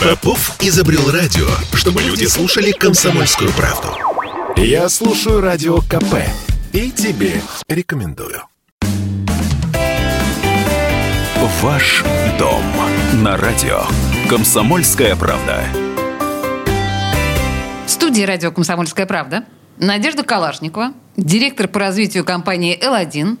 Попов 0.00 0.56
изобрел 0.60 1.10
радио, 1.10 1.46
чтобы 1.74 2.02
люди 2.02 2.24
слушали 2.24 2.72
комсомольскую 2.72 3.50
правду. 3.52 3.88
Я 4.56 4.88
слушаю 4.88 5.40
радио 5.40 5.78
КП 5.78 6.16
и 6.72 6.90
тебе 6.90 7.40
рекомендую. 7.68 8.42
Ваш 11.62 12.04
дом 12.38 12.62
на 13.22 13.36
радио. 13.36 13.82
Комсомольская 14.28 15.16
правда. 15.16 15.64
В 17.86 17.90
студии 17.90 18.22
радио 18.22 18.50
«Комсомольская 18.52 19.04
правда» 19.04 19.44
Надежда 19.80 20.22
Калашникова, 20.22 20.92
директор 21.16 21.66
по 21.66 21.80
развитию 21.80 22.22
компании 22.22 22.78
«Л1», 22.78 23.38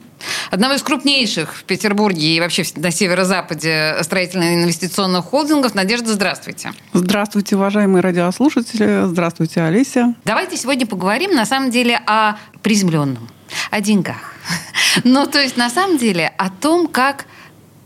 одного 0.50 0.74
из 0.74 0.82
крупнейших 0.82 1.54
в 1.54 1.64
Петербурге 1.64 2.36
и 2.36 2.40
вообще 2.40 2.64
на 2.76 2.90
северо-западе 2.90 3.96
строительно-инвестиционных 4.02 5.24
холдингов. 5.24 5.74
Надежда, 5.74 6.12
здравствуйте. 6.12 6.72
Здравствуйте, 6.92 7.56
уважаемые 7.56 8.02
радиослушатели. 8.02 9.06
Здравствуйте, 9.06 9.62
Олеся. 9.62 10.14
Давайте 10.24 10.56
сегодня 10.56 10.86
поговорим, 10.86 11.34
на 11.34 11.46
самом 11.46 11.70
деле, 11.70 12.00
о 12.06 12.36
приземленном, 12.62 13.28
о 13.70 13.80
деньгах. 13.80 14.34
Ну, 15.04 15.24
то 15.26 15.40
есть, 15.40 15.56
на 15.56 15.70
самом 15.70 15.98
деле, 15.98 16.32
о 16.36 16.50
том, 16.50 16.88
как, 16.88 17.26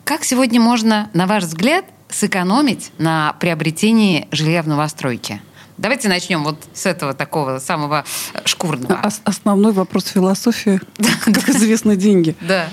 как 0.05 0.25
сегодня 0.25 0.59
можно, 0.59 1.11
на 1.13 1.27
ваш 1.27 1.45
взгляд, 1.45 1.85
сэкономить 2.09 2.93
на 2.97 3.35
приобретении 3.41 4.27
жилья 4.31 4.63
в 4.63 4.69
новостройке. 4.69 5.43
Давайте 5.77 6.09
начнем 6.09 6.45
вот 6.45 6.57
с 6.73 6.87
этого 6.87 7.15
такого 7.15 7.59
самого 7.59 8.05
шкурного. 8.45 9.01
Ос- 9.05 9.21
основной 9.25 9.73
вопрос 9.73 10.07
философии, 10.07 10.81
как 11.25 11.49
известно, 11.49 11.97
деньги. 11.97 12.37
Да. 12.41 12.69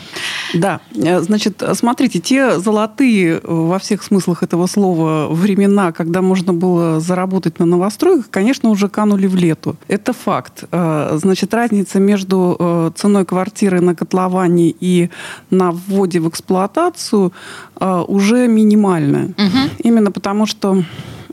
Да, 0.53 0.81
значит, 1.21 1.63
смотрите, 1.73 2.19
те 2.19 2.59
золотые 2.59 3.39
во 3.41 3.79
всех 3.79 4.03
смыслах 4.03 4.43
этого 4.43 4.67
слова 4.67 5.27
времена, 5.33 5.93
когда 5.93 6.21
можно 6.21 6.53
было 6.53 6.99
заработать 6.99 7.57
на 7.59 7.65
новостройках, 7.65 8.29
конечно, 8.29 8.69
уже 8.69 8.89
канули 8.89 9.27
в 9.27 9.35
лету. 9.35 9.77
Это 9.87 10.11
факт. 10.11 10.65
Значит, 10.69 11.53
разница 11.53 11.99
между 11.99 12.91
ценой 12.97 13.25
квартиры 13.25 13.79
на 13.79 13.95
котловане 13.95 14.75
и 14.77 15.09
на 15.49 15.71
вводе 15.71 16.19
в 16.19 16.27
эксплуатацию 16.27 17.31
уже 17.79 18.47
минимальная. 18.47 19.27
Угу. 19.27 19.69
Именно 19.83 20.11
потому, 20.11 20.45
что 20.45 20.83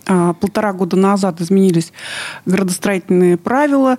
полтора 0.04 0.72
года 0.72 0.96
назад 0.96 1.40
изменились 1.40 1.92
градостроительные 2.46 3.36
правила, 3.36 3.98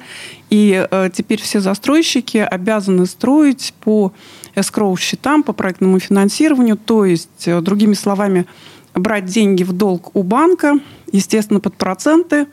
и 0.49 0.87
теперь 1.13 1.41
все 1.41 1.59
застройщики 1.59 2.37
обязаны 2.37 3.05
строить 3.05 3.73
по 3.81 4.13
эскроу 4.55 4.95
счетам, 4.97 5.43
по 5.43 5.53
проектному 5.53 5.99
финансированию, 5.99 6.77
то 6.77 7.05
есть, 7.05 7.47
другими 7.61 7.93
словами, 7.93 8.45
брать 8.93 9.25
деньги 9.25 9.63
в 9.63 9.71
долг 9.71 10.15
у 10.15 10.23
банка, 10.23 10.79
естественно, 11.11 11.59
под 11.59 11.75
проценты. 11.75 12.47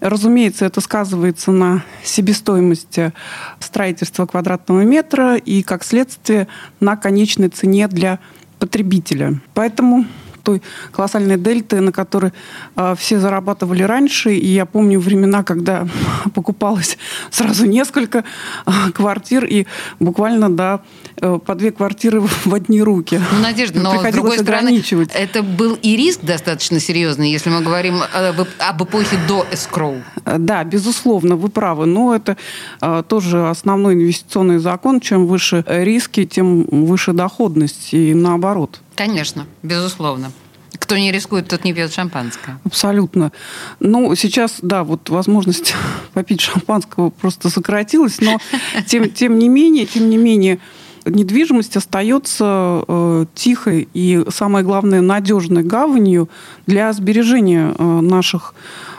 Разумеется, 0.00 0.64
это 0.64 0.80
сказывается 0.80 1.50
на 1.50 1.84
себестоимости 2.02 3.12
строительства 3.58 4.24
квадратного 4.24 4.80
метра 4.80 5.36
и, 5.36 5.62
как 5.62 5.84
следствие, 5.84 6.48
на 6.80 6.96
конечной 6.96 7.50
цене 7.50 7.86
для 7.86 8.18
потребителя. 8.58 9.40
Поэтому 9.52 10.06
той 10.40 10.62
колоссальной 10.92 11.36
дельты, 11.36 11.80
на 11.80 11.92
которой 11.92 12.32
э, 12.76 12.94
все 12.98 13.18
зарабатывали 13.18 13.82
раньше. 13.82 14.34
И 14.34 14.48
я 14.48 14.66
помню 14.66 15.00
времена, 15.00 15.42
когда 15.42 15.86
покупалось 16.34 16.98
сразу 17.30 17.66
несколько 17.66 18.24
э, 18.66 18.70
квартир, 18.94 19.44
и 19.44 19.66
буквально 19.98 20.50
да, 20.50 20.80
э, 21.16 21.38
по 21.44 21.54
две 21.54 21.72
квартиры 21.72 22.20
в 22.44 22.54
одни 22.54 22.82
руки. 22.82 23.20
Ну, 23.32 23.40
Надежда, 23.40 23.80
но 23.80 23.98
с 23.98 24.12
другой 24.12 24.38
стороны, 24.38 24.82
это 25.14 25.42
был 25.42 25.78
и 25.82 25.96
риск 25.96 26.20
достаточно 26.22 26.80
серьезный, 26.80 27.30
если 27.30 27.50
мы 27.50 27.60
говорим 27.62 28.00
об, 28.12 28.46
об 28.58 28.82
эпохе 28.82 29.18
до 29.28 29.46
эскроу. 29.52 30.02
Да, 30.24 30.64
безусловно, 30.64 31.36
вы 31.36 31.48
правы. 31.48 31.86
Но 31.86 32.14
это 32.14 32.36
э, 32.80 33.02
тоже 33.08 33.48
основной 33.48 33.94
инвестиционный 33.94 34.58
закон. 34.58 35.00
Чем 35.00 35.26
выше 35.26 35.64
риски, 35.66 36.24
тем 36.24 36.64
выше 36.64 37.12
доходность. 37.12 37.92
И 37.92 38.14
наоборот. 38.14 38.80
Конечно, 38.94 39.46
безусловно. 39.62 40.32
Кто 40.78 40.96
не 40.96 41.12
рискует, 41.12 41.48
тот 41.48 41.64
не 41.64 41.72
пьет 41.72 41.92
шампанское. 41.92 42.58
Абсолютно. 42.64 43.32
Ну, 43.80 44.14
сейчас, 44.14 44.58
да, 44.62 44.84
вот 44.84 45.08
возможность 45.08 45.74
попить 46.14 46.40
шампанского 46.40 47.10
просто 47.10 47.50
сократилась, 47.50 48.20
но 48.20 48.38
тем, 48.86 49.10
тем 49.10 49.38
не 49.38 49.48
менее, 49.48 49.86
тем 49.86 50.10
не 50.10 50.16
менее, 50.16 50.60
недвижимость 51.04 51.76
остается 51.76 52.84
э, 52.86 53.26
тихой 53.34 53.88
и, 53.94 54.24
самое 54.30 54.64
главное, 54.64 55.00
надежной 55.00 55.62
гаванью 55.62 56.28
для 56.66 56.92
сбережения 56.92 57.74
э, 57.76 57.82
наших 57.82 58.54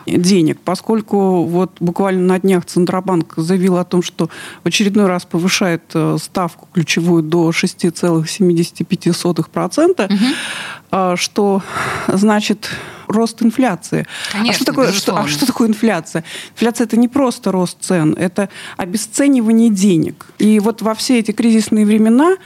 денег, 0.06 0.60
поскольку 0.64 1.44
вот 1.44 1.72
буквально 1.80 2.34
на 2.34 2.40
днях 2.40 2.66
Центробанк 2.66 3.34
заявил 3.38 3.78
о 3.78 3.84
том, 3.84 4.04
что 4.04 4.30
в 4.64 4.68
очередной 4.68 5.08
раз 5.08 5.26
повышает 5.26 5.84
ставку 6.18 6.68
ключевую 6.74 7.24
до 7.24 7.50
6,75%, 7.50 10.06
угу. 10.06 11.18
что 11.18 11.64
значит 12.08 12.70
рост 13.08 13.42
инфляции. 13.44 14.08
Конечно, 14.32 14.52
а, 14.52 14.56
что 14.56 14.66
такое, 14.66 14.92
что, 14.92 15.18
а 15.18 15.28
что 15.28 15.46
такое 15.46 15.68
инфляция? 15.68 16.24
Инфляция 16.54 16.86
это 16.86 16.98
не 16.98 17.08
просто 17.08 17.52
рост 17.52 17.78
цен, 17.82 18.14
это 18.14 18.50
обесценивание 18.78 19.70
денег. 19.70 20.26
И 20.40 20.60
вот 20.60 20.82
во 20.82 20.96
все 20.96 21.20
эти 21.20 21.32
кризисные 21.32 21.86
времена 21.86 22.38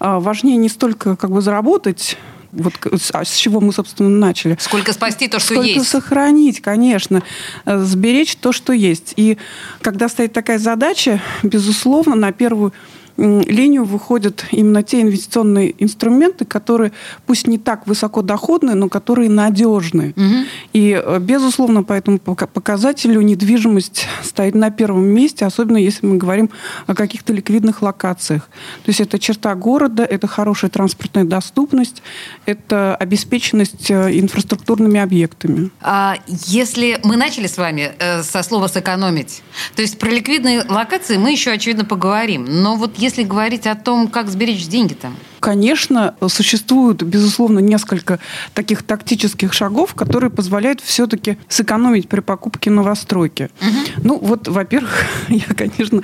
важнее 0.00 0.56
не 0.56 0.68
столько 0.68 1.14
как 1.16 1.30
бы 1.30 1.40
заработать 1.40 2.18
вот 2.54 2.74
а 3.12 3.24
с 3.24 3.34
чего 3.36 3.60
мы, 3.60 3.72
собственно, 3.72 4.08
начали. 4.08 4.56
Сколько 4.60 4.92
спасти 4.92 5.28
то, 5.28 5.38
что 5.38 5.54
Сколько 5.54 5.68
есть. 5.68 5.88
сохранить, 5.88 6.60
конечно. 6.60 7.22
Сберечь 7.66 8.36
то, 8.36 8.52
что 8.52 8.72
есть. 8.72 9.14
И 9.16 9.38
когда 9.80 10.08
стоит 10.08 10.32
такая 10.32 10.58
задача, 10.58 11.20
безусловно, 11.42 12.14
на 12.14 12.32
первую 12.32 12.72
линию 13.16 13.84
выходят 13.84 14.44
именно 14.50 14.82
те 14.82 15.02
инвестиционные 15.02 15.74
инструменты, 15.82 16.44
которые 16.44 16.92
пусть 17.26 17.46
не 17.46 17.58
так 17.58 17.86
высокодоходные, 17.86 18.74
но 18.74 18.88
которые 18.88 19.30
надежны. 19.30 20.14
Угу. 20.16 20.46
И, 20.72 21.02
безусловно, 21.20 21.82
по 21.82 21.92
этому 21.92 22.18
показателю 22.18 23.20
недвижимость 23.20 24.06
стоит 24.22 24.54
на 24.54 24.70
первом 24.70 25.04
месте, 25.04 25.44
особенно 25.44 25.76
если 25.76 26.06
мы 26.06 26.16
говорим 26.16 26.50
о 26.86 26.94
каких-то 26.94 27.32
ликвидных 27.32 27.82
локациях. 27.82 28.48
То 28.84 28.90
есть 28.90 29.00
это 29.00 29.18
черта 29.18 29.54
города, 29.54 30.04
это 30.04 30.26
хорошая 30.26 30.70
транспортная 30.70 31.24
доступность, 31.24 32.02
это 32.46 32.96
обеспеченность 32.96 33.90
инфраструктурными 33.90 35.00
объектами. 35.00 35.70
А 35.80 36.16
если 36.26 36.98
мы 37.04 37.16
начали 37.16 37.46
с 37.46 37.56
вами 37.56 37.92
э, 37.98 38.22
со 38.22 38.42
слова 38.42 38.66
«сэкономить», 38.68 39.42
то 39.76 39.82
есть 39.82 39.98
про 39.98 40.10
ликвидные 40.10 40.64
локации 40.68 41.16
мы 41.16 41.30
еще, 41.30 41.52
очевидно, 41.52 41.84
поговорим. 41.84 42.44
Но 42.48 42.76
вот 42.76 42.98
если 43.04 43.22
говорить 43.22 43.66
о 43.66 43.74
том, 43.74 44.08
как 44.08 44.28
сберечь 44.30 44.66
деньги 44.66 44.94
там? 44.94 45.14
Конечно, 45.44 46.14
существует, 46.26 47.02
безусловно, 47.02 47.58
несколько 47.58 48.18
таких 48.54 48.82
тактических 48.82 49.52
шагов, 49.52 49.94
которые 49.94 50.30
позволяют 50.30 50.80
все-таки 50.80 51.36
сэкономить 51.48 52.08
при 52.08 52.20
покупке 52.20 52.70
новостройки. 52.70 53.50
Угу. 53.60 54.02
Ну, 54.04 54.18
вот, 54.20 54.48
во-первых, 54.48 55.04
я, 55.28 55.54
конечно, 55.54 56.02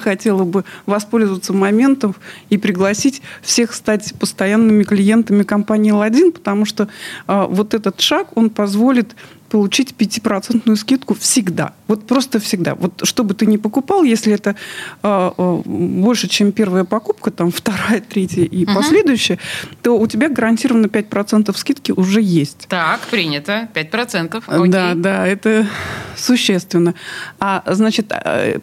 хотела 0.00 0.42
бы 0.42 0.64
воспользоваться 0.84 1.52
моментом 1.52 2.16
и 2.48 2.58
пригласить 2.58 3.22
всех 3.40 3.72
стать 3.72 4.14
постоянными 4.18 4.82
клиентами 4.82 5.44
компании 5.44 5.92
«Ладин», 5.92 6.32
потому 6.32 6.64
что 6.64 6.88
э, 7.28 7.46
вот 7.48 7.74
этот 7.74 8.00
шаг, 8.00 8.36
он 8.36 8.50
позволит 8.50 9.14
получить 9.52 9.94
5% 9.98 10.76
скидку 10.76 11.14
всегда. 11.14 11.74
Вот 11.86 12.06
просто 12.06 12.40
всегда. 12.40 12.74
Вот 12.74 13.02
что 13.04 13.22
бы 13.22 13.34
ты 13.34 13.44
ни 13.44 13.58
покупал, 13.58 14.02
если 14.02 14.32
это 14.32 14.56
э, 15.02 15.62
больше, 15.66 16.26
чем 16.28 16.52
первая 16.52 16.84
покупка, 16.84 17.30
там 17.30 17.50
вторая, 17.50 18.00
третья 18.00 18.44
и 18.44 18.64
угу. 18.72 18.80
последующая, 18.80 19.38
то 19.82 19.98
у 19.98 20.06
тебя 20.06 20.28
гарантированно 20.28 20.86
5% 20.86 21.56
скидки 21.56 21.92
уже 21.92 22.20
есть. 22.20 22.66
Так, 22.68 23.00
принято. 23.00 23.68
5%. 23.74 24.42
Окей. 24.46 24.70
Да, 24.70 24.94
да, 24.94 25.26
это 25.26 25.66
существенно. 26.16 26.94
А, 27.40 27.62
значит, 27.66 28.12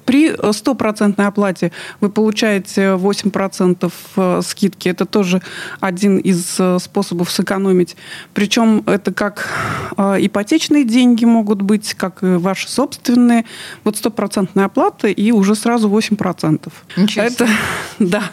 при 0.06 0.36
стопроцентной 0.52 1.28
оплате 1.28 1.72
вы 2.02 2.10
получаете 2.10 2.96
8% 2.96 4.44
скидки. 4.44 4.90
Это 4.90 5.06
тоже 5.06 5.42
один 5.80 6.18
из 6.18 6.60
способов 6.82 7.32
сэкономить. 7.32 7.96
Причем 8.34 8.84
это 8.86 9.14
как 9.14 9.50
ипотечные 9.98 10.84
деньги 10.84 11.26
могут 11.26 11.62
быть, 11.62 11.94
как 11.94 12.24
и 12.24 12.36
ваши 12.36 12.70
собственные. 12.70 13.46
Вот 13.84 13.98
стопроцентная 13.98 14.66
оплата 14.66 15.08
и 15.08 15.32
уже 15.32 15.56
сразу 15.56 15.90
8%. 15.90 16.72
Ничего 16.98 17.26
это, 17.26 17.48
да, 18.00 18.24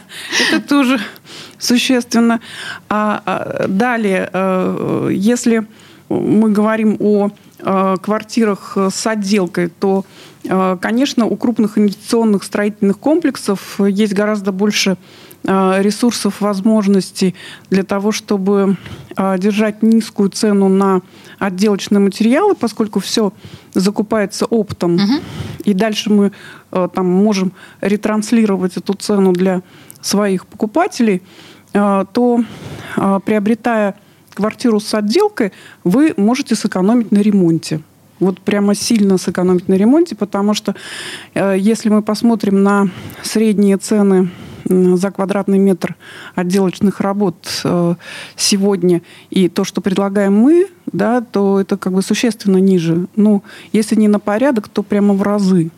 это 0.41 0.61
тоже 0.61 0.99
существенно. 1.59 2.39
А, 2.89 3.21
а 3.25 3.67
далее, 3.67 4.29
если 5.11 5.65
мы 6.09 6.51
говорим 6.51 6.97
о 6.99 7.31
квартирах 7.97 8.77
с 8.77 9.07
отделкой, 9.07 9.69
то, 9.69 10.05
конечно, 10.79 11.25
у 11.25 11.35
крупных 11.35 11.77
инвестиционных 11.77 12.43
строительных 12.43 12.99
комплексов 12.99 13.79
есть 13.79 14.13
гораздо 14.13 14.51
больше 14.51 14.97
ресурсов, 15.47 16.41
возможностей 16.41 17.33
для 17.69 17.83
того, 17.83 18.11
чтобы 18.11 18.75
держать 19.37 19.81
низкую 19.81 20.29
цену 20.29 20.67
на 20.67 21.01
отделочные 21.39 21.99
материалы, 21.99 22.53
поскольку 22.53 22.99
все 22.99 23.31
закупается 23.73 24.45
оптом, 24.45 24.95
угу. 24.95 25.13
и 25.63 25.73
дальше 25.73 26.11
мы 26.11 26.31
там 26.69 27.07
можем 27.07 27.53
ретранслировать 27.79 28.75
эту 28.75 28.93
цену 28.93 29.31
для 29.31 29.61
своих 30.01 30.45
покупателей, 30.45 31.21
то 31.71 32.43
приобретая 33.25 33.95
квартиру 34.37 34.79
с 34.79 34.93
отделкой, 34.93 35.51
вы 35.83 36.13
можете 36.15 36.53
сэкономить 36.55 37.11
на 37.11 37.17
ремонте. 37.17 37.81
Вот 38.19 38.39
прямо 38.39 38.75
сильно 38.75 39.17
сэкономить 39.17 39.67
на 39.67 39.73
ремонте, 39.73 40.15
потому 40.15 40.53
что 40.53 40.75
э, 41.33 41.55
если 41.57 41.89
мы 41.89 42.01
посмотрим 42.01 42.63
на 42.63 42.89
средние 43.23 43.77
цены 43.77 44.29
за 44.65 45.11
квадратный 45.11 45.57
метр 45.57 45.95
отделочных 46.35 46.99
работ 46.99 47.35
э, 47.63 47.95
сегодня 48.35 49.01
и 49.29 49.49
то, 49.49 49.63
что 49.63 49.81
предлагаем 49.81 50.33
мы, 50.33 50.67
да, 50.85 51.21
то 51.21 51.59
это 51.59 51.77
как 51.77 51.93
бы 51.93 52.01
существенно 52.01 52.57
ниже. 52.57 53.07
Ну, 53.15 53.43
если 53.73 53.95
не 53.95 54.07
на 54.07 54.19
порядок, 54.19 54.67
то 54.67 54.83
прямо 54.83 55.13
в 55.13 55.21
разы. 55.21 55.71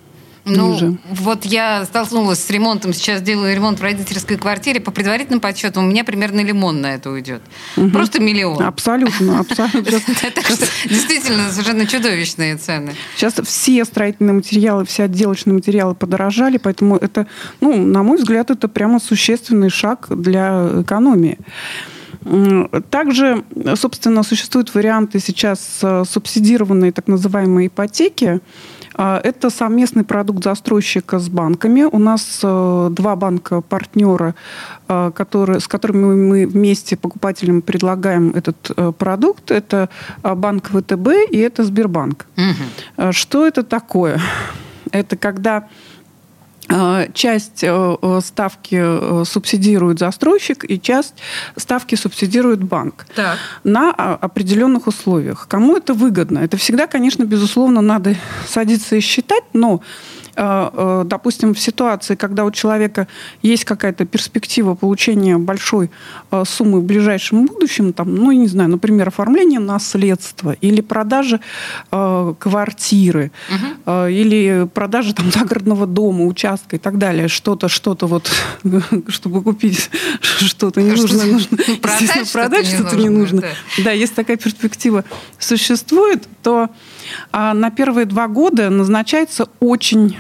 Ну, 0.46 0.74
ниже. 0.74 0.98
вот 1.10 1.46
я 1.46 1.86
столкнулась 1.86 2.40
с 2.40 2.50
ремонтом, 2.50 2.94
сейчас 2.94 3.22
делаю 3.22 3.56
ремонт 3.56 3.80
в 3.80 3.84
родительской 3.84 4.38
квартире. 4.38 4.80
По 4.80 4.92
предварительным 4.92 5.40
подсчетам 5.40 5.86
у 5.86 5.88
меня 5.88 6.04
примерно 6.04 6.42
лимон 6.42 6.82
на 6.82 6.96
это 6.96 7.10
уйдет. 7.10 7.42
Угу. 7.78 7.90
Просто 7.92 8.20
миллион. 8.22 8.62
Абсолютно, 8.64 9.40
абсолютно. 9.40 9.82
Действительно, 10.86 11.52
совершенно 11.52 11.86
чудовищные 11.86 12.58
цены. 12.58 12.94
Сейчас 13.16 13.36
все 13.44 13.86
строительные 13.86 14.34
материалы, 14.34 14.86
все 14.86 15.04
отделочные 15.04 15.54
материалы 15.54 15.96
подорожали, 15.96 16.58
поэтому 16.58 16.98
это, 16.98 17.28
ну, 17.62 17.76
на 17.86 18.04
мой 18.04 18.18
взгляд, 18.18 18.50
это 18.50 18.68
прямо 18.68 19.00
существенный 19.00 19.70
шаг 19.70 20.08
для 20.10 20.82
экономии. 20.82 21.38
Также, 22.90 23.44
собственно, 23.76 24.24
существуют 24.24 24.74
варианты 24.76 25.20
сейчас 25.20 25.80
э, 25.82 26.04
субсидированной 26.06 26.92
так 26.92 27.08
называемой 27.08 27.68
ипотеки. 27.68 28.42
А, 28.96 29.20
это 29.24 29.50
совместный 29.50 30.04
продукт 30.04 30.44
застройщика 30.44 31.20
с 31.20 31.30
банками. 31.30 31.84
У 31.84 32.00
нас 32.00 32.40
э, 32.44 32.90
два 32.92 33.16
банка-партнера, 33.16 34.36
э, 34.88 35.12
которые, 35.14 35.60
с 35.60 35.68
которыми 35.68 36.16
мы 36.16 36.48
вместе 36.48 36.98
покупателям 36.98 37.62
предлагаем 37.62 38.32
этот 38.32 38.72
э, 38.76 38.92
продукт. 38.98 39.52
Это 39.52 39.90
банк 40.24 40.70
ВТБ 40.70 41.32
и 41.32 41.38
это 41.38 41.64
Сбербанк. 41.64 42.26
Угу. 42.38 43.12
Что 43.12 43.48
это 43.48 43.64
такое? 43.64 44.20
Это 44.92 45.18
когда 45.18 45.68
часть 47.14 47.64
э, 47.64 47.98
э, 48.02 48.20
ставки 48.24 49.26
субсидирует 49.26 50.00
застройщик 50.00 50.70
и 50.70 50.80
часть 50.80 51.16
ставки 51.58 51.96
субсидирует 51.96 52.64
банк 52.64 53.08
так. 53.16 53.38
на 53.64 53.92
определенных 53.92 54.88
условиях. 54.88 55.48
Кому 55.48 55.78
это 55.78 55.94
выгодно? 55.94 56.40
Это 56.40 56.58
всегда, 56.58 56.88
конечно, 56.88 57.24
безусловно, 57.24 57.82
надо 57.82 58.16
садиться 58.48 58.96
и 58.96 59.00
считать, 59.00 59.44
но 59.54 59.82
Э, 59.82 59.82
э, 59.82 60.19
допустим, 60.40 61.54
в 61.54 61.60
ситуации, 61.60 62.16
когда 62.16 62.46
у 62.46 62.52
человека 62.52 63.08
есть 63.42 63.66
какая-то 63.66 64.06
перспектива 64.06 64.76
получения 64.76 65.38
большой 65.38 65.92
э, 66.32 66.44
суммы 66.48 66.80
в 66.80 66.84
ближайшем 66.84 67.46
будущем, 67.46 67.92
там, 67.94 68.16
ну, 68.16 68.32
я 68.32 68.38
не 68.38 68.48
знаю, 68.48 68.70
например, 68.70 69.10
оформление 69.10 69.60
наследства 69.60 70.56
или 70.62 70.82
продажа 70.82 71.40
квартиры, 71.90 73.32
угу. 73.50 73.92
или 74.08 74.68
продажа 74.74 75.14
там 75.14 75.32
загородного 75.32 75.86
дома, 75.86 76.26
участка 76.26 76.76
и 76.76 76.80
так 76.80 76.98
далее, 76.98 77.28
что-то, 77.28 77.68
что-то 77.68 78.08
вот, 78.08 78.32
чтобы 79.08 79.42
купить 79.44 79.90
что-то 80.22 80.82
не 80.82 80.92
нужно, 80.92 81.26
нужно 81.26 81.58
ну, 81.68 81.78
продать, 81.82 82.32
продать 82.32 82.68
что-то 82.68 82.96
не 82.96 83.10
нужно. 83.10 83.44
Да, 83.84 83.92
если 83.92 84.16
такая 84.16 84.38
перспектива 84.38 85.04
существует, 85.38 86.28
то 86.44 86.70
а, 87.32 87.54
на 87.54 87.72
первые 87.72 88.06
два 88.06 88.28
года 88.28 88.70
назначается 88.70 89.50
очень 89.60 90.18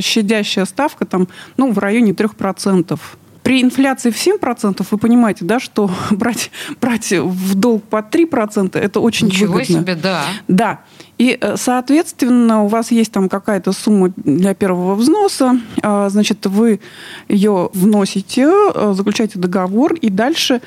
щадящая 0.00 0.64
ставка, 0.64 1.04
там, 1.04 1.28
ну, 1.56 1.72
в 1.72 1.78
районе 1.78 2.12
3%. 2.12 2.98
При 3.42 3.62
инфляции 3.62 4.10
в 4.10 4.16
7% 4.16 4.86
вы 4.90 4.98
понимаете, 4.98 5.44
да, 5.44 5.58
что 5.60 5.90
брать, 6.10 6.50
брать 6.80 7.10
в 7.12 7.54
долг 7.54 7.84
по 7.84 7.98
3% 7.98 8.78
это 8.78 9.00
очень 9.00 9.28
Ничего 9.28 9.54
выгодно. 9.54 9.80
себе, 9.80 9.94
да. 9.94 10.24
Да. 10.48 10.80
И, 11.18 11.36
э, 11.40 11.56
соответственно, 11.56 12.62
у 12.62 12.68
вас 12.68 12.92
есть 12.92 13.10
там 13.12 13.28
какая-то 13.28 13.72
сумма 13.72 14.12
для 14.16 14.54
первого 14.54 14.94
взноса, 14.94 15.60
а, 15.82 16.08
значит, 16.08 16.46
вы 16.46 16.80
ее 17.28 17.70
вносите, 17.74 18.48
э, 18.48 18.92
заключаете 18.96 19.38
договор, 19.38 19.94
и 19.94 20.10
дальше 20.10 20.60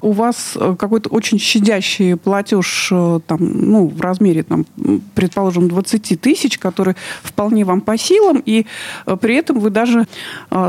у 0.00 0.10
вас 0.10 0.54
э, 0.56 0.74
какой-то 0.76 1.08
очень 1.08 1.38
щадящий 1.38 2.16
платеж 2.16 2.88
там, 2.88 3.38
ну, 3.38 3.86
в 3.86 4.00
размере, 4.00 4.42
там, 4.42 4.66
предположим, 5.14 5.68
20 5.68 6.20
тысяч, 6.20 6.58
который 6.58 6.96
вполне 7.22 7.64
вам 7.64 7.80
по 7.80 7.96
силам, 7.96 8.42
и 8.44 8.66
при 9.20 9.36
этом 9.36 9.60
вы 9.60 9.70
даже 9.70 10.06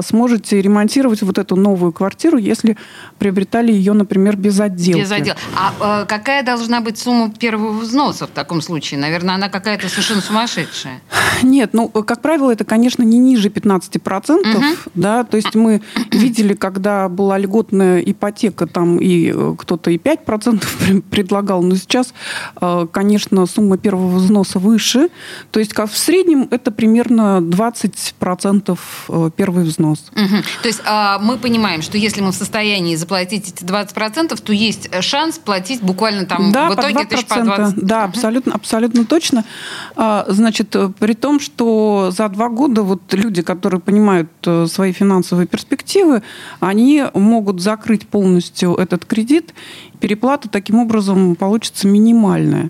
сможете 0.04 0.62
ремонтировать 0.62 1.24
вот 1.24 1.38
эту 1.38 1.56
новую 1.56 1.92
квартиру, 1.92 2.38
если 2.38 2.78
приобретали 3.18 3.72
ее, 3.72 3.94
например, 3.94 4.36
без 4.36 4.60
отделки. 4.60 5.02
Без 5.02 5.12
отделки. 5.12 5.42
А 5.56 6.06
какая 6.06 6.44
должна 6.44 6.82
быть 6.82 7.00
сумма 7.00 7.32
первого 7.32 7.80
взноса 7.80 8.28
в 8.28 8.32
таком 8.32 8.62
случае? 8.62 9.00
Наверное, 9.00 9.23
наверное, 9.24 9.36
она 9.36 9.50
какая-то 9.50 9.90
совершенно 9.90 10.22
сумасшедшая. 10.22 11.02
Нет, 11.42 11.72
ну, 11.74 11.90
как 11.90 12.22
правило, 12.22 12.52
это, 12.52 12.64
конечно, 12.64 13.04
не 13.04 13.18
ниже 13.18 13.50
15%. 13.50 14.56
Угу. 14.56 14.64
Да, 14.96 15.24
то 15.24 15.38
есть 15.38 15.56
мы 15.56 15.82
видели, 16.12 16.54
когда 16.54 17.10
была 17.10 17.38
льготная 17.38 18.00
ипотека, 18.00 18.68
там 18.68 18.98
и 18.98 19.32
э, 19.34 19.56
кто-то 19.58 19.92
и 19.92 19.98
5% 19.98 21.02
предлагал, 21.10 21.64
но 21.64 21.76
сейчас, 21.76 22.14
э, 22.62 22.88
конечно, 22.92 23.46
сумма 23.46 23.78
первого 23.78 24.18
взноса 24.18 24.60
выше. 24.60 25.10
То 25.52 25.60
есть 25.60 25.74
как 25.74 25.92
в 25.92 25.98
среднем 25.98 26.48
это 26.52 26.72
примерно 26.72 27.40
20% 27.42 28.80
э, 29.10 29.30
первый 29.36 29.64
взнос. 29.64 30.06
Угу. 30.12 30.44
То 30.62 30.68
есть 30.68 30.82
а, 30.86 31.20
мы 31.20 31.38
понимаем, 31.38 31.82
что 31.82 31.98
если 31.98 32.22
мы 32.22 32.32
в 32.32 32.36
состоянии 32.36 32.96
заплатить 32.96 33.50
эти 33.50 33.64
20%, 33.64 34.42
то 34.42 34.54
есть 34.54 34.90
шанс 35.04 35.38
платить 35.38 35.82
буквально 35.82 36.26
там 36.26 36.52
да, 36.52 36.70
в 36.70 36.76
итоге 36.76 37.06
по 37.06 37.14
2%, 37.14 37.28
по 37.28 37.42
20. 37.42 37.86
Да, 37.86 38.04
абсолютно, 38.04 38.54
абсолютно 38.54 39.06
точно. 39.14 39.44
А, 39.96 40.26
значит, 40.28 40.76
при 41.00 41.14
том, 41.14 41.40
что 41.40 42.10
за 42.12 42.30
два 42.30 42.50
года 42.50 42.82
вот 42.82 43.14
люди, 43.14 43.44
которые 43.44 43.80
понимают 43.80 44.30
э, 44.48 44.66
свои 44.68 44.92
финансовые 44.92 45.46
перспективы, 45.46 46.24
они 46.60 47.04
могут 47.14 47.62
закрыть 47.62 48.08
полностью 48.08 48.74
этот 48.74 49.06
кредит 49.06 49.54
переплата 50.04 50.50
таким 50.50 50.80
образом 50.80 51.36
получится 51.36 51.88
минимальная. 51.88 52.70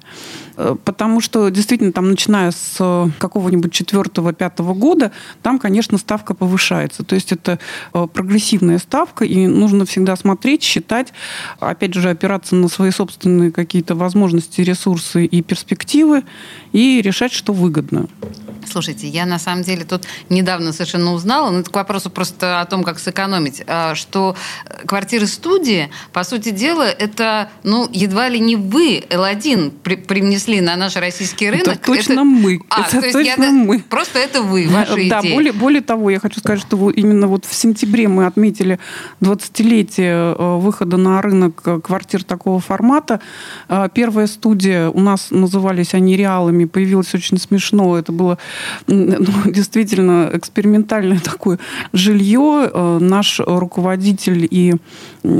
Э, 0.55 0.75
потому 0.83 1.21
что 1.21 1.49
действительно 1.49 1.91
там, 1.91 2.09
начиная 2.09 2.51
с 2.51 2.77
э, 2.79 3.09
какого-нибудь 3.19 3.71
четвертого-пятого 3.71 4.73
года, 4.73 5.11
там, 5.41 5.59
конечно, 5.59 5.97
ставка 5.97 6.33
повышается. 6.33 7.03
То 7.03 7.15
есть 7.15 7.31
это 7.31 7.59
э, 7.93 8.07
прогрессивная 8.11 8.79
ставка, 8.79 9.25
и 9.25 9.47
нужно 9.47 9.85
всегда 9.85 10.15
смотреть, 10.15 10.63
считать, 10.63 11.13
опять 11.59 11.93
же, 11.93 12.09
опираться 12.09 12.55
на 12.55 12.67
свои 12.67 12.91
собственные 12.91 13.51
какие-то 13.51 13.95
возможности, 13.95 14.61
ресурсы 14.61 15.25
и 15.25 15.41
перспективы, 15.41 16.23
и 16.71 17.01
решать, 17.01 17.33
что 17.33 17.53
выгодно. 17.53 18.07
Слушайте, 18.69 19.07
я 19.07 19.25
на 19.25 19.39
самом 19.39 19.63
деле 19.63 19.85
тут 19.85 20.03
недавно 20.29 20.73
совершенно 20.73 21.13
узнала, 21.13 21.49
ну 21.49 21.59
это 21.59 21.69
к 21.69 21.75
вопросу 21.75 22.09
просто 22.09 22.61
о 22.61 22.65
том, 22.65 22.83
как 22.83 22.99
сэкономить, 22.99 23.63
а, 23.67 23.95
что 23.95 24.35
квартиры-студии, 24.85 25.89
по 26.11 26.23
сути 26.23 26.49
дела, 26.49 26.83
это, 26.83 27.49
ну, 27.63 27.89
едва 27.91 28.29
ли 28.29 28.39
не 28.39 28.55
вы, 28.55 29.03
L1, 29.09 29.71
при 29.83 29.95
привнесли 29.95 30.61
на 30.61 30.75
наш 30.75 30.95
российский 30.95 31.49
рынок. 31.49 31.67
Это 31.67 31.85
точно 31.85 32.13
это... 32.13 32.23
мы. 32.23 32.61
А, 32.69 32.81
это 32.81 33.01
то 33.01 33.19
есть 33.19 33.37
я... 33.37 33.51
мы. 33.51 33.79
Просто 33.79 34.19
это 34.19 34.41
вы, 34.41 34.67
ваши 34.69 35.09
да, 35.09 35.21
идеи. 35.21 35.33
Более, 35.33 35.53
более 35.53 35.81
того, 35.81 36.09
я 36.09 36.19
хочу 36.19 36.39
сказать, 36.39 36.61
что 36.61 36.89
именно 36.89 37.27
вот 37.27 37.45
в 37.45 37.53
сентябре 37.53 38.07
мы 38.07 38.25
отметили 38.25 38.79
20-летие 39.21 40.35
э, 40.37 40.57
выхода 40.57 40.97
на 40.97 41.21
рынок 41.21 41.61
э, 41.65 41.79
квартир 41.79 42.23
такого 42.23 42.59
формата. 42.59 43.19
Э, 43.69 43.87
первая 43.93 44.27
студия, 44.27 44.89
у 44.89 44.99
нас 44.99 45.27
назывались 45.31 45.93
они 45.93 46.15
реалами, 46.15 46.65
появилась 46.65 47.13
очень 47.13 47.37
смешно. 47.37 47.97
Это 47.97 48.11
было 48.11 48.37
ну, 48.87 49.27
действительно 49.45 50.29
экспериментальное 50.33 51.19
такое 51.19 51.59
жилье. 51.93 52.69
Э, 52.73 52.97
наш 52.99 53.39
руководитель 53.39 54.47
и 54.49 54.75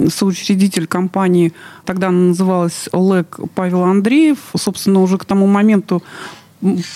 соучредитель 0.09 0.87
компании, 0.87 1.53
тогда 1.85 2.07
она 2.07 2.29
называлась 2.29 2.89
ЛЭК 2.91 3.39
Павел 3.55 3.83
Андреев, 3.83 4.37
собственно, 4.55 5.01
уже 5.01 5.17
к 5.17 5.25
тому 5.25 5.47
моменту 5.47 6.03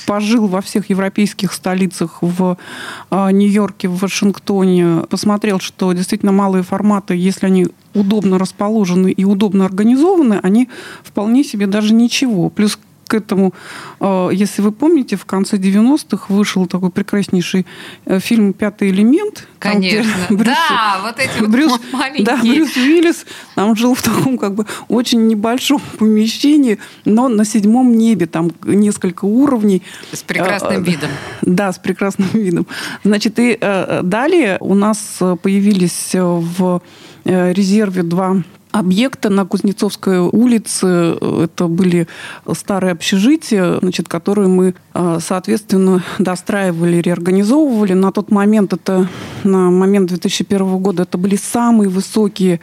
пожил 0.06 0.48
во 0.48 0.62
всех 0.62 0.90
европейских 0.90 1.54
столицах, 1.54 2.20
в 2.22 2.58
э, 3.12 3.32
Нью-Йорке, 3.32 3.88
в 3.88 4.00
Вашингтоне, 4.00 5.04
посмотрел, 5.10 5.60
что 5.60 5.92
действительно 5.94 6.32
малые 6.32 6.64
форматы, 6.64 7.16
если 7.16 7.48
они 7.48 7.68
удобно 7.94 8.38
расположены 8.40 9.12
и 9.12 9.26
удобно 9.26 9.66
организованы, 9.66 10.40
они 10.44 10.70
вполне 11.04 11.44
себе 11.44 11.68
даже 11.68 11.94
ничего. 11.94 12.50
Плюс 12.50 12.80
к 13.08 13.14
этому. 13.14 13.54
Э, 14.00 14.30
если 14.32 14.62
вы 14.62 14.72
помните, 14.72 15.16
в 15.16 15.26
конце 15.26 15.58
90-х 15.58 16.26
вышел 16.30 16.66
такой 16.68 16.90
прекраснейший 16.90 17.66
э, 18.06 18.20
фильм 18.20 18.54
«Пятый 18.54 18.90
элемент». 18.90 19.48
Конечно. 19.60 20.12
Там, 20.28 20.38
Брюс, 20.38 20.56
да, 20.70 21.00
вот 21.04 21.20
эти 21.20 21.44
Брюс, 21.44 21.72
вот 21.72 21.82
маленькие. 21.92 22.26
Да, 22.26 22.38
Брюс 22.38 22.76
Уиллис 22.76 23.26
там 23.56 23.76
жил 23.76 23.96
в 23.96 24.02
таком 24.02 24.38
как 24.38 24.56
бы 24.56 24.66
очень 24.88 25.28
небольшом 25.28 25.82
помещении, 26.00 26.80
но 27.06 27.28
на 27.28 27.46
седьмом 27.46 27.98
небе, 27.98 28.28
там 28.28 28.52
несколько 28.64 29.26
уровней. 29.26 29.82
С 30.12 30.24
прекрасным 30.24 30.84
видом. 30.84 31.10
Да, 31.42 31.72
с 31.72 31.80
прекрасным 31.80 32.30
видом. 32.34 32.68
Значит, 33.04 33.40
и 33.40 33.58
далее 34.04 34.58
у 34.60 34.76
нас 34.76 35.20
появились 35.42 36.12
в 36.14 36.82
резерве 37.26 38.04
два 38.04 38.44
объекта 38.80 39.30
на 39.30 39.46
Кузнецовской 39.46 40.20
улице. 40.20 41.18
Это 41.22 41.68
были 41.68 42.08
старые 42.54 42.92
общежития, 42.92 43.80
значит, 43.80 44.08
которые 44.08 44.48
мы, 44.48 44.74
соответственно, 45.20 46.04
достраивали, 46.18 46.98
реорганизовывали. 46.98 47.94
На 47.94 48.12
тот 48.12 48.32
момент, 48.32 48.74
это 48.74 49.08
на 49.44 49.70
момент 49.70 50.10
2001 50.10 50.78
года, 50.78 51.04
это 51.04 51.18
были 51.18 51.36
самые 51.36 51.90
высокие 51.90 52.60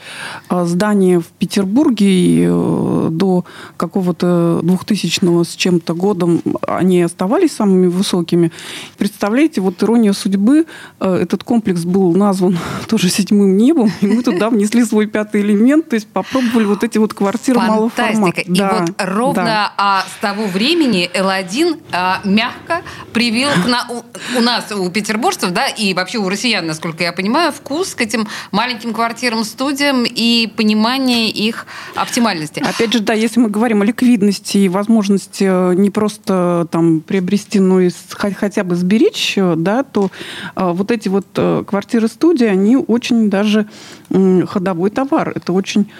а, 0.48 0.64
здания 0.64 1.20
в 1.20 1.26
Петербурге. 1.26 2.06
И 2.06 2.46
э, 2.48 3.08
до 3.10 3.44
какого-то 3.76 4.60
2000 4.62 5.44
с 5.44 5.54
чем-то 5.54 5.94
годом 5.94 6.42
они 6.66 7.02
оставались 7.02 7.52
самыми 7.52 7.86
высокими. 7.86 8.50
Представляете, 8.98 9.60
вот 9.60 9.82
ирония 9.82 10.12
судьбы, 10.12 10.66
э, 11.00 11.14
этот 11.22 11.44
комплекс 11.44 11.84
был 11.84 12.14
назван 12.14 12.58
тоже 12.88 13.08
седьмым 13.08 13.56
небом, 13.56 13.90
и 14.00 14.06
мы 14.06 14.22
туда 14.22 14.50
внесли 14.50 14.84
свой 14.84 15.06
пятый 15.06 15.40
элемент, 15.40 15.88
то 15.88 15.94
есть 15.94 16.08
попробовали 16.08 16.64
вот 16.64 16.84
эти 16.84 16.98
вот 16.98 17.14
квартиры 17.14 17.60
малого 17.60 17.88
формата. 17.90 18.40
И 18.40 18.52
да, 18.52 18.80
вот 18.80 18.94
ровно 18.98 19.44
да. 19.44 19.72
а, 19.76 20.02
с 20.02 20.20
того 20.20 20.46
времени 20.46 21.10
L1 21.14 21.80
а, 21.92 22.20
мягко 22.24 22.82
привил 23.12 23.48
к 23.50 23.66
на, 23.66 23.86
у, 23.90 24.38
у 24.38 24.40
нас, 24.40 24.70
у 24.72 24.90
петербуржцев, 24.90 25.50
да, 25.50 25.66
и 25.66 25.94
вообще 25.94 26.18
у 26.18 26.28
россиян, 26.28 26.66
насколько 26.66 27.02
я 27.02 27.12
понимаю, 27.12 27.52
вкус 27.52 27.94
к 27.94 28.00
этим 28.00 28.26
маленьким 28.50 28.92
квартирам, 28.92 29.44
студиям 29.44 30.04
и 30.04 30.46
понимание 30.56 31.28
их 31.28 31.66
оптимальности. 31.94 32.60
Опять 32.60 32.92
же, 32.92 33.00
да, 33.00 33.14
если 33.14 33.40
мы 33.40 33.48
говорим 33.48 33.82
о 33.82 33.84
ликвидности 33.84 34.58
и 34.58 34.68
возможности 34.68 35.44
э, 35.44 35.74
не 35.74 35.90
просто 35.90 36.66
там 36.70 37.00
приобрести, 37.00 37.60
но 37.60 37.80
и 37.80 37.90
хотя 38.10 38.64
бы 38.64 38.76
сберечь, 38.76 39.34
э, 39.36 39.54
да, 39.56 39.82
то 39.82 40.10
вот 40.54 40.90
эти 40.90 41.08
вот 41.08 41.26
э, 41.36 41.64
квартиры-студии, 41.66 42.46
они 42.46 42.76
очень 42.76 43.30
даже 43.30 43.66
ходовой 44.10 44.90
товар. 44.90 45.32
Это 45.34 45.52
очень 45.52 45.90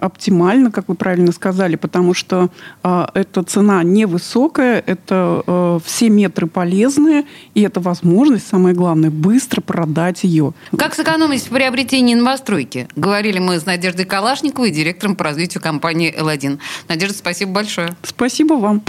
оптимально, 0.00 0.70
как 0.70 0.88
вы 0.88 0.94
правильно 0.94 1.32
сказали, 1.32 1.76
потому 1.76 2.14
что 2.14 2.50
э, 2.82 3.06
эта 3.14 3.42
цена 3.42 3.82
невысокая, 3.82 4.82
это 4.84 5.42
э, 5.54 5.80
все 5.84 6.08
метры 6.08 6.46
полезные, 6.46 7.24
и 7.54 7.62
это 7.62 7.80
возможность, 7.80 8.46
самое 8.46 8.74
главное, 8.74 9.10
быстро 9.10 9.60
продать 9.60 10.24
ее. 10.24 10.52
Как 10.76 10.94
сэкономить 10.94 11.42
в 11.42 11.48
приобретении 11.48 12.14
новостройки? 12.14 12.88
Говорили 12.96 13.38
мы 13.38 13.58
с 13.58 13.66
Надеждой 13.66 14.04
Калашниковой, 14.04 14.70
директором 14.70 15.16
по 15.16 15.24
развитию 15.24 15.62
компании 15.62 16.14
«Л1». 16.16 16.58
Надежда, 16.88 17.16
спасибо 17.16 17.52
большое. 17.52 17.96
Спасибо 18.02 18.54
вам. 18.54 18.82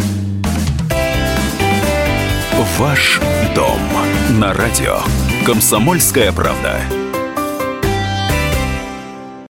Ваш 2.77 3.21
дом 3.55 3.79
на 4.39 4.53
радио. 4.53 4.99
Комсомольская 5.45 6.31
правда. 6.31 7.04